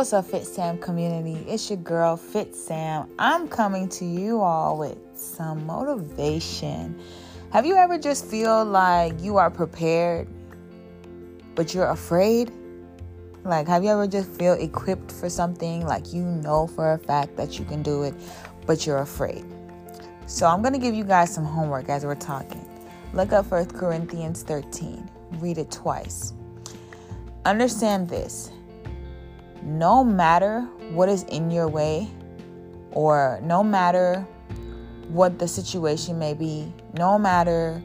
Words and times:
what's 0.00 0.14
up, 0.14 0.24
Fit 0.24 0.46
Sam 0.46 0.78
community? 0.78 1.44
It's 1.46 1.68
your 1.68 1.76
girl, 1.76 2.16
Fit 2.16 2.56
Sam. 2.56 3.06
I'm 3.18 3.46
coming 3.46 3.86
to 3.90 4.06
you 4.06 4.40
all 4.40 4.78
with 4.78 4.96
some 5.12 5.66
motivation. 5.66 6.98
Have 7.52 7.66
you 7.66 7.76
ever 7.76 7.98
just 7.98 8.24
feel 8.24 8.64
like 8.64 9.20
you 9.20 9.36
are 9.36 9.50
prepared, 9.50 10.26
but 11.54 11.74
you're 11.74 11.90
afraid? 11.90 12.50
Like, 13.44 13.68
have 13.68 13.84
you 13.84 13.90
ever 13.90 14.06
just 14.06 14.30
feel 14.30 14.54
equipped 14.54 15.12
for 15.12 15.28
something, 15.28 15.84
like 15.84 16.14
you 16.14 16.22
know 16.22 16.66
for 16.66 16.94
a 16.94 16.98
fact 16.98 17.36
that 17.36 17.58
you 17.58 17.66
can 17.66 17.82
do 17.82 18.02
it, 18.04 18.14
but 18.64 18.86
you're 18.86 19.00
afraid? 19.00 19.44
So 20.24 20.46
I'm 20.46 20.62
gonna 20.62 20.78
give 20.78 20.94
you 20.94 21.04
guys 21.04 21.34
some 21.34 21.44
homework 21.44 21.90
as 21.90 22.06
we're 22.06 22.14
talking. 22.14 22.66
Look 23.12 23.34
up 23.34 23.50
1 23.50 23.66
Corinthians 23.66 24.44
13. 24.44 25.10
Read 25.32 25.58
it 25.58 25.70
twice. 25.70 26.32
Understand 27.44 28.08
this 28.08 28.50
no 29.70 30.02
matter 30.02 30.62
what 30.90 31.08
is 31.08 31.22
in 31.24 31.50
your 31.50 31.68
way, 31.68 32.08
or 32.90 33.40
no 33.42 33.62
matter 33.62 34.26
what 35.08 35.38
the 35.38 35.46
situation 35.46 36.18
may 36.18 36.34
be, 36.34 36.72
no 36.98 37.18
matter 37.18 37.80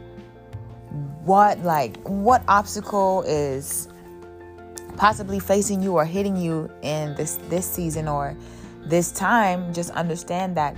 what 1.23 1.59
like 1.59 1.97
what 2.07 2.43
obstacle 2.47 3.23
is 3.27 3.87
possibly 4.97 5.39
facing 5.39 5.81
you 5.81 5.93
or 5.93 6.05
hitting 6.05 6.35
you 6.35 6.71
in 6.81 7.13
this 7.15 7.37
this 7.49 7.69
season 7.69 8.07
or 8.07 8.35
this 8.85 9.11
time, 9.11 9.73
just 9.73 9.91
understand 9.91 10.57
that 10.57 10.75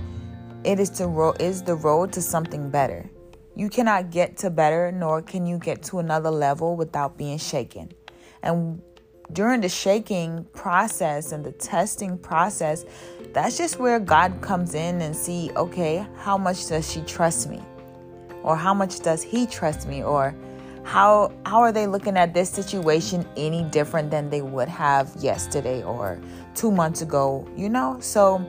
it 0.64 0.78
is 0.78 0.90
to 0.90 1.06
ro- 1.06 1.34
is 1.40 1.62
the 1.62 1.74
road 1.74 2.12
to 2.12 2.20
something 2.20 2.70
better. 2.70 3.08
You 3.54 3.68
cannot 3.68 4.10
get 4.10 4.36
to 4.38 4.50
better, 4.50 4.92
nor 4.92 5.22
can 5.22 5.46
you 5.46 5.58
get 5.58 5.82
to 5.84 5.98
another 5.98 6.30
level 6.30 6.76
without 6.76 7.16
being 7.16 7.38
shaken. 7.38 7.92
And 8.42 8.80
during 9.32 9.60
the 9.60 9.68
shaking 9.68 10.44
process 10.54 11.32
and 11.32 11.44
the 11.44 11.52
testing 11.52 12.16
process, 12.18 12.84
that's 13.32 13.58
just 13.58 13.78
where 13.78 14.00
God 14.00 14.40
comes 14.40 14.74
in 14.74 15.00
and 15.02 15.14
see, 15.14 15.50
okay, 15.54 16.06
how 16.16 16.38
much 16.38 16.66
does 16.68 16.90
she 16.90 17.02
trust 17.02 17.48
me? 17.48 17.62
Or 18.42 18.56
how 18.56 18.72
much 18.72 19.00
does 19.00 19.22
he 19.22 19.46
trust 19.46 19.86
me? 19.86 20.02
Or 20.02 20.34
how 20.84 21.32
how 21.44 21.60
are 21.60 21.72
they 21.72 21.86
looking 21.86 22.16
at 22.16 22.32
this 22.32 22.48
situation 22.48 23.26
any 23.36 23.64
different 23.64 24.10
than 24.10 24.30
they 24.30 24.40
would 24.40 24.68
have 24.68 25.14
yesterday 25.20 25.82
or 25.82 26.18
2 26.54 26.70
months 26.70 27.02
ago, 27.02 27.46
you 27.54 27.68
know? 27.68 27.98
So 28.00 28.42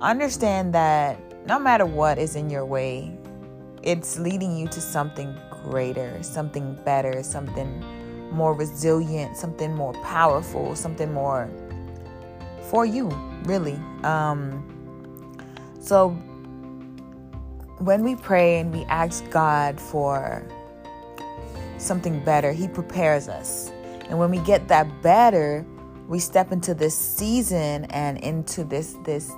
understand 0.00 0.72
that 0.74 1.18
no 1.46 1.58
matter 1.58 1.86
what 1.86 2.18
is 2.18 2.36
in 2.36 2.48
your 2.48 2.64
way, 2.64 3.18
it's 3.82 4.18
leading 4.18 4.56
you 4.56 4.68
to 4.68 4.80
something 4.80 5.36
greater, 5.64 6.22
something 6.22 6.78
better, 6.84 7.22
something 7.22 7.82
more 8.34 8.54
resilient, 8.54 9.36
something 9.36 9.74
more 9.74 9.92
powerful, 10.02 10.74
something 10.76 11.12
more 11.12 11.48
for 12.70 12.84
you, 12.84 13.08
really. 13.44 13.78
Um, 14.02 14.62
so 15.80 16.10
when 17.78 18.02
we 18.02 18.16
pray 18.16 18.60
and 18.60 18.72
we 18.72 18.84
ask 18.84 19.28
God 19.30 19.80
for 19.80 20.46
something 21.78 22.24
better, 22.24 22.52
He 22.52 22.68
prepares 22.68 23.28
us. 23.28 23.70
And 24.08 24.18
when 24.18 24.30
we 24.30 24.38
get 24.38 24.68
that 24.68 25.02
better, 25.02 25.64
we 26.08 26.18
step 26.18 26.52
into 26.52 26.74
this 26.74 26.96
season 26.96 27.86
and 27.86 28.18
into 28.18 28.64
this 28.64 28.96
this 29.04 29.32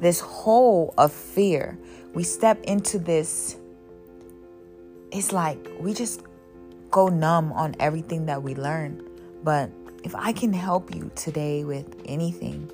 this 0.00 0.20
hole 0.20 0.94
of 0.96 1.12
fear. 1.12 1.78
We 2.14 2.22
step 2.22 2.62
into 2.64 2.98
this 2.98 3.56
it's 5.10 5.32
like 5.32 5.58
we 5.80 5.94
just 5.94 6.22
go 6.90 7.08
numb 7.08 7.52
on 7.52 7.74
everything 7.80 8.26
that 8.26 8.42
we 8.42 8.54
learn. 8.54 9.06
But 9.42 9.70
if 10.04 10.14
I 10.14 10.32
can 10.32 10.52
help 10.52 10.94
you 10.94 11.10
today 11.14 11.64
with 11.64 12.00
anything, 12.06 12.70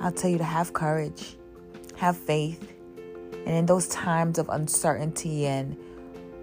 I'll 0.00 0.12
tell 0.12 0.30
you 0.30 0.38
to 0.38 0.44
have 0.44 0.72
courage, 0.72 1.36
have 1.96 2.16
faith. 2.16 2.72
And 3.46 3.56
in 3.56 3.66
those 3.66 3.88
times 3.88 4.38
of 4.38 4.48
uncertainty 4.48 5.46
and 5.46 5.76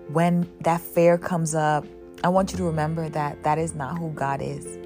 when 0.10 0.50
that 0.62 0.82
fear 0.82 1.18
comes 1.18 1.56
up, 1.56 1.86
I 2.24 2.30
want 2.30 2.52
you 2.52 2.58
to 2.58 2.64
remember 2.64 3.10
that 3.10 3.44
that 3.44 3.58
is 3.58 3.76
not 3.76 3.98
who 3.98 4.12
God 4.12 4.42
is. 4.42 4.78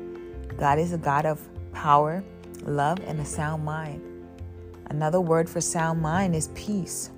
God 0.58 0.80
is 0.80 0.94
a 0.94 0.98
God 0.98 1.26
of 1.26 1.42
power, 1.74 2.24
love, 2.64 3.00
and 3.06 3.20
a 3.20 3.26
sound 3.26 3.64
mind. 3.64 4.02
Another 4.88 5.22
word 5.22 5.50
for 5.50 5.62
sound 5.62 6.02
mind 6.02 6.36
is 6.36 6.50
peace. 6.50 7.12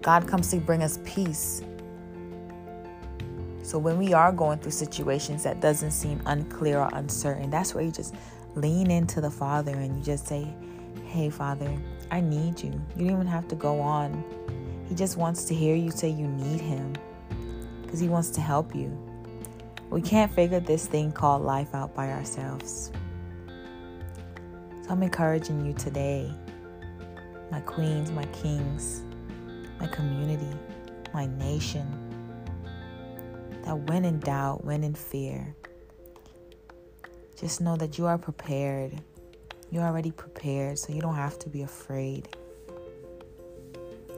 God 0.00 0.26
comes 0.26 0.50
to 0.50 0.58
bring 0.58 0.82
us 0.82 0.98
peace. 1.04 1.62
So 3.70 3.78
when 3.78 3.98
we 3.98 4.12
are 4.12 4.32
going 4.32 4.58
through 4.58 4.72
situations 4.72 5.44
that 5.44 5.60
doesn't 5.60 5.92
seem 5.92 6.20
unclear 6.26 6.80
or 6.80 6.90
uncertain, 6.92 7.50
that's 7.50 7.72
where 7.72 7.84
you 7.84 7.92
just 7.92 8.16
lean 8.56 8.90
into 8.90 9.20
the 9.20 9.30
Father 9.30 9.70
and 9.70 9.96
you 9.96 10.02
just 10.02 10.26
say, 10.26 10.52
"Hey 11.06 11.30
Father, 11.30 11.72
I 12.10 12.20
need 12.20 12.60
you." 12.60 12.72
You 12.96 13.04
don't 13.04 13.12
even 13.12 13.26
have 13.28 13.46
to 13.46 13.54
go 13.54 13.78
on. 13.80 14.24
He 14.88 14.96
just 14.96 15.16
wants 15.16 15.44
to 15.44 15.54
hear 15.54 15.76
you 15.76 15.92
say 15.92 16.08
you 16.08 16.26
need 16.26 16.60
him 16.60 16.94
because 17.82 18.00
he 18.00 18.08
wants 18.08 18.30
to 18.30 18.40
help 18.40 18.74
you. 18.74 18.90
We 19.88 20.02
can't 20.02 20.32
figure 20.32 20.58
this 20.58 20.88
thing 20.88 21.12
called 21.12 21.42
life 21.42 21.72
out 21.72 21.94
by 21.94 22.10
ourselves. 22.10 22.90
So 24.82 24.90
I'm 24.90 25.04
encouraging 25.04 25.64
you 25.64 25.74
today, 25.74 26.28
my 27.52 27.60
queens, 27.60 28.10
my 28.10 28.24
kings, 28.32 29.04
my 29.78 29.86
community, 29.86 30.58
my 31.14 31.26
nation 31.26 31.86
that 33.64 33.78
when 33.78 34.04
in 34.04 34.20
doubt, 34.20 34.64
when 34.64 34.84
in 34.84 34.94
fear, 34.94 35.54
just 37.40 37.60
know 37.60 37.76
that 37.76 37.98
you 37.98 38.06
are 38.06 38.18
prepared. 38.18 39.00
You're 39.70 39.84
already 39.84 40.10
prepared, 40.10 40.78
so 40.78 40.92
you 40.92 41.00
don't 41.00 41.14
have 41.14 41.38
to 41.40 41.48
be 41.48 41.62
afraid. 41.62 42.28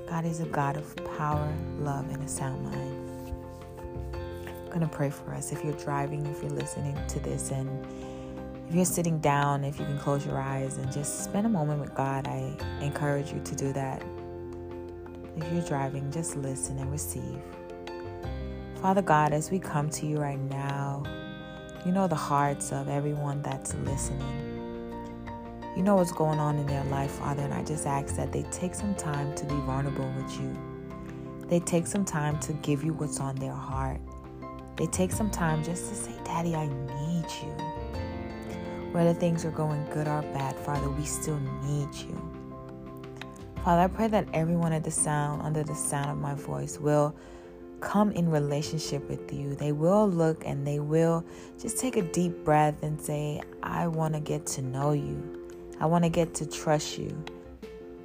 God 0.08 0.24
is 0.24 0.40
a 0.40 0.46
God 0.46 0.76
of 0.76 0.96
power, 1.16 1.52
love, 1.78 2.10
and 2.12 2.22
a 2.22 2.28
sound 2.28 2.64
mind. 2.64 3.34
I'm 4.64 4.68
going 4.68 4.80
to 4.80 4.88
pray 4.88 5.10
for 5.10 5.34
us. 5.34 5.52
If 5.52 5.62
you're 5.62 5.74
driving, 5.74 6.26
if 6.26 6.42
you're 6.42 6.50
listening 6.50 6.98
to 7.08 7.20
this, 7.20 7.50
and 7.50 7.68
if 8.68 8.74
you're 8.74 8.84
sitting 8.84 9.20
down, 9.20 9.64
if 9.64 9.78
you 9.78 9.84
can 9.84 9.98
close 9.98 10.24
your 10.26 10.38
eyes 10.38 10.78
and 10.78 10.90
just 10.90 11.24
spend 11.24 11.46
a 11.46 11.48
moment 11.48 11.80
with 11.80 11.94
God, 11.94 12.26
I 12.26 12.56
encourage 12.80 13.32
you 13.32 13.40
to 13.44 13.54
do 13.54 13.72
that. 13.74 14.02
If 15.36 15.52
you're 15.52 15.62
driving, 15.62 16.10
just 16.10 16.36
listen 16.36 16.78
and 16.78 16.90
receive. 16.90 17.40
Father 18.82 19.00
God, 19.00 19.32
as 19.32 19.48
we 19.52 19.60
come 19.60 19.88
to 19.90 20.06
you 20.06 20.16
right 20.16 20.40
now, 20.40 21.04
you 21.86 21.92
know 21.92 22.08
the 22.08 22.16
hearts 22.16 22.72
of 22.72 22.88
everyone 22.88 23.40
that's 23.40 23.74
listening. 23.74 25.22
You 25.76 25.84
know 25.84 25.94
what's 25.94 26.10
going 26.10 26.40
on 26.40 26.58
in 26.58 26.66
their 26.66 26.82
life, 26.86 27.12
Father, 27.12 27.44
and 27.44 27.54
I 27.54 27.62
just 27.62 27.86
ask 27.86 28.16
that 28.16 28.32
they 28.32 28.42
take 28.50 28.74
some 28.74 28.96
time 28.96 29.36
to 29.36 29.44
be 29.44 29.54
vulnerable 29.54 30.12
with 30.16 30.36
you. 30.40 30.58
They 31.46 31.60
take 31.60 31.86
some 31.86 32.04
time 32.04 32.40
to 32.40 32.54
give 32.54 32.82
you 32.82 32.92
what's 32.92 33.20
on 33.20 33.36
their 33.36 33.52
heart. 33.52 34.00
They 34.76 34.86
take 34.86 35.12
some 35.12 35.30
time 35.30 35.62
just 35.62 35.88
to 35.90 35.94
say, 35.94 36.14
Daddy, 36.24 36.56
I 36.56 36.66
need 36.66 37.26
you. 37.40 37.52
Whether 38.90 39.14
things 39.14 39.44
are 39.44 39.52
going 39.52 39.86
good 39.90 40.08
or 40.08 40.22
bad, 40.34 40.56
Father, 40.56 40.90
we 40.90 41.04
still 41.04 41.38
need 41.62 41.94
you. 41.94 42.20
Father, 43.62 43.82
I 43.82 43.86
pray 43.86 44.08
that 44.08 44.26
everyone 44.34 44.72
at 44.72 44.82
the 44.82 44.90
sound, 44.90 45.40
under 45.42 45.62
the 45.62 45.76
sound 45.76 46.10
of 46.10 46.18
my 46.18 46.34
voice, 46.34 46.80
will 46.80 47.14
come 47.82 48.12
in 48.12 48.30
relationship 48.30 49.06
with 49.10 49.32
you. 49.32 49.54
They 49.54 49.72
will 49.72 50.08
look 50.08 50.46
and 50.46 50.66
they 50.66 50.78
will 50.78 51.24
just 51.60 51.78
take 51.78 51.96
a 51.96 52.02
deep 52.02 52.44
breath 52.44 52.82
and 52.82 52.98
say, 52.98 53.42
I 53.62 53.88
want 53.88 54.14
to 54.14 54.20
get 54.20 54.46
to 54.46 54.62
know 54.62 54.92
you. 54.92 55.20
I 55.80 55.86
want 55.86 56.04
to 56.04 56.10
get 56.10 56.32
to 56.34 56.46
trust 56.46 56.96
you. 56.96 57.12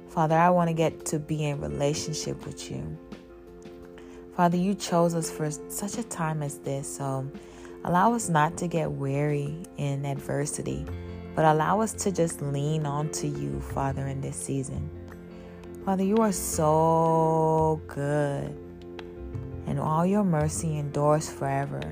Father, 0.08 0.36
I 0.36 0.50
want 0.50 0.68
to 0.68 0.74
get 0.74 1.06
to 1.06 1.18
be 1.18 1.44
in 1.44 1.60
relationship 1.60 2.44
with 2.44 2.70
you. 2.70 2.98
Father, 4.36 4.56
you 4.56 4.74
chose 4.74 5.14
us 5.14 5.30
for 5.30 5.50
such 5.50 5.96
a 5.96 6.02
time 6.02 6.42
as 6.42 6.58
this, 6.58 6.96
so 6.96 7.30
allow 7.84 8.14
us 8.14 8.28
not 8.28 8.56
to 8.58 8.68
get 8.68 8.90
weary 8.90 9.62
in 9.76 10.04
adversity, 10.04 10.84
but 11.34 11.44
allow 11.44 11.80
us 11.80 11.92
to 11.92 12.12
just 12.12 12.42
lean 12.42 12.84
on 12.84 13.10
to 13.12 13.28
you, 13.28 13.60
Father, 13.60 14.06
in 14.08 14.20
this 14.20 14.36
season. 14.36 14.90
Father, 15.84 16.04
you 16.04 16.16
are 16.16 16.32
so 16.32 17.80
good 17.86 18.67
and 19.68 19.78
all 19.78 20.06
your 20.06 20.24
mercy 20.24 20.78
endures 20.78 21.30
forever. 21.30 21.82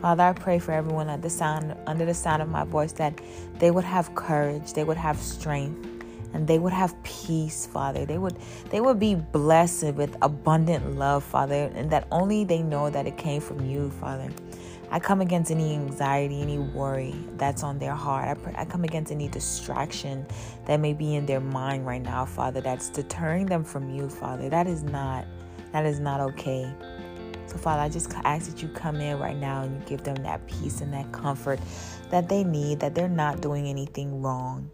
Father, 0.00 0.22
I 0.22 0.32
pray 0.32 0.58
for 0.58 0.72
everyone 0.72 1.08
at 1.08 1.22
the 1.22 1.30
sound 1.30 1.74
under 1.86 2.04
the 2.06 2.14
sound 2.14 2.42
of 2.42 2.48
my 2.48 2.64
voice 2.64 2.92
that 2.92 3.20
they 3.58 3.70
would 3.70 3.84
have 3.84 4.14
courage, 4.14 4.72
they 4.72 4.84
would 4.84 4.96
have 4.96 5.18
strength, 5.18 5.86
and 6.32 6.46
they 6.46 6.58
would 6.58 6.72
have 6.72 6.94
peace, 7.02 7.66
Father. 7.66 8.06
They 8.06 8.18
would 8.18 8.36
they 8.70 8.80
would 8.80 8.98
be 8.98 9.14
blessed 9.14 9.94
with 9.94 10.16
abundant 10.22 10.96
love, 10.96 11.24
Father, 11.24 11.70
and 11.74 11.90
that 11.90 12.06
only 12.10 12.44
they 12.44 12.62
know 12.62 12.88
that 12.90 13.06
it 13.06 13.16
came 13.16 13.40
from 13.40 13.66
you, 13.66 13.90
Father. 13.90 14.30
I 14.92 14.98
come 14.98 15.20
against 15.20 15.52
any 15.52 15.74
anxiety, 15.74 16.40
any 16.40 16.58
worry 16.58 17.14
that's 17.36 17.62
on 17.62 17.78
their 17.78 17.94
heart. 17.94 18.28
I, 18.28 18.34
pray, 18.34 18.54
I 18.56 18.64
come 18.64 18.82
against 18.82 19.12
any 19.12 19.28
distraction 19.28 20.26
that 20.66 20.80
may 20.80 20.94
be 20.94 21.14
in 21.14 21.26
their 21.26 21.40
mind 21.40 21.86
right 21.86 22.02
now, 22.02 22.24
Father, 22.24 22.60
that's 22.60 22.88
deterring 22.88 23.46
them 23.46 23.62
from 23.62 23.88
you, 23.88 24.08
Father. 24.08 24.48
That 24.48 24.66
is 24.66 24.82
not 24.82 25.26
that 25.72 25.86
is 25.86 26.00
not 26.00 26.20
okay. 26.20 26.72
So, 27.46 27.56
Father, 27.58 27.82
I 27.82 27.88
just 27.88 28.12
ask 28.24 28.48
that 28.48 28.62
you 28.62 28.68
come 28.68 28.96
in 29.00 29.18
right 29.18 29.36
now 29.36 29.62
and 29.62 29.80
you 29.80 29.88
give 29.88 30.04
them 30.04 30.16
that 30.22 30.46
peace 30.46 30.80
and 30.80 30.92
that 30.92 31.10
comfort 31.10 31.58
that 32.10 32.28
they 32.28 32.44
need, 32.44 32.78
that 32.80 32.94
they're 32.94 33.08
not 33.08 33.40
doing 33.40 33.66
anything 33.66 34.22
wrong. 34.22 34.70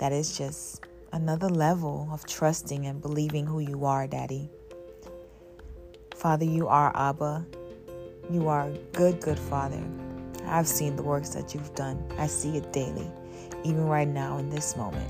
That 0.00 0.12
is 0.12 0.36
just 0.36 0.84
another 1.12 1.48
level 1.48 2.08
of 2.12 2.26
trusting 2.26 2.86
and 2.86 3.00
believing 3.00 3.46
who 3.46 3.60
you 3.60 3.84
are, 3.84 4.06
Daddy. 4.06 4.50
Father, 6.16 6.44
you 6.44 6.66
are 6.66 6.92
Abba. 6.96 7.46
You 8.30 8.48
are 8.48 8.68
a 8.68 8.78
good, 8.92 9.20
good 9.20 9.38
Father. 9.38 9.82
I've 10.44 10.66
seen 10.66 10.96
the 10.96 11.02
works 11.02 11.30
that 11.30 11.54
you've 11.54 11.74
done. 11.74 12.02
I 12.18 12.26
see 12.26 12.56
it 12.56 12.72
daily, 12.72 13.08
even 13.64 13.86
right 13.86 14.08
now 14.08 14.38
in 14.38 14.50
this 14.50 14.76
moment. 14.76 15.08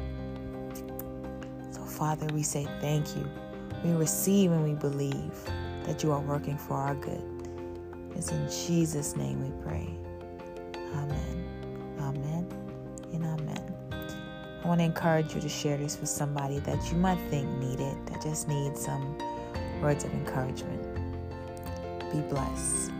So, 1.71 1.81
Father, 1.81 2.27
we 2.35 2.43
say 2.43 2.67
thank 2.81 3.17
you. 3.17 3.29
We 3.85 3.93
receive 3.93 4.53
and 4.53 4.65
we 4.65 4.75
believe 4.75 5.33
that 5.85 6.03
you 6.03 6.13
are 6.13 6.21
working 6.21 6.59
for 6.59 6.75
our 6.75 6.95
good. 6.95 7.23
It's 8.17 8.33
in 8.33 8.49
Jesus' 8.49 9.17
name 9.17 9.43
we 9.43 9.63
pray. 9.63 9.89
Amen. 10.95 11.45
Amen 12.01 12.47
and 13.13 13.25
amen. 13.25 13.75
I 14.63 14.67
want 14.67 14.81
to 14.81 14.85
encourage 14.85 15.35
you 15.35 15.41
to 15.41 15.49
share 15.49 15.77
this 15.77 16.01
with 16.01 16.09
somebody 16.09 16.59
that 16.61 16.91
you 16.91 16.99
might 16.99 17.21
think 17.31 17.49
need 17.59 17.81
it, 17.81 18.07
that 18.07 18.21
just 18.23 18.49
needs 18.49 18.85
some 18.85 19.17
words 19.81 20.05
of 20.05 20.13
encouragement. 20.13 20.83
Be 22.13 22.21
blessed. 22.23 22.93